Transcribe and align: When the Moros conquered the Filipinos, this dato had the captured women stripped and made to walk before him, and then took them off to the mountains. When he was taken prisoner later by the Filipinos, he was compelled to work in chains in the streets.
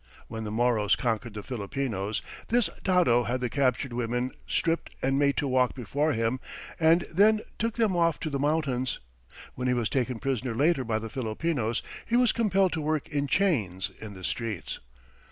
When 0.27 0.45
the 0.45 0.51
Moros 0.51 0.95
conquered 0.95 1.35
the 1.35 1.43
Filipinos, 1.43 2.23
this 2.47 2.71
dato 2.83 3.25
had 3.25 3.39
the 3.39 3.51
captured 3.51 3.93
women 3.93 4.31
stripped 4.47 4.89
and 5.03 5.19
made 5.19 5.37
to 5.37 5.47
walk 5.47 5.75
before 5.75 6.13
him, 6.13 6.39
and 6.79 7.01
then 7.01 7.41
took 7.59 7.75
them 7.75 7.95
off 7.95 8.19
to 8.21 8.31
the 8.31 8.39
mountains. 8.39 8.99
When 9.53 9.67
he 9.67 9.75
was 9.75 9.89
taken 9.89 10.17
prisoner 10.17 10.55
later 10.55 10.83
by 10.83 10.97
the 10.97 11.07
Filipinos, 11.07 11.83
he 12.07 12.15
was 12.15 12.31
compelled 12.31 12.73
to 12.73 12.81
work 12.81 13.09
in 13.09 13.27
chains 13.27 13.91
in 14.01 14.15
the 14.15 14.23
streets. 14.23 14.79